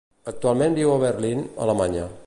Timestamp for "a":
0.95-0.97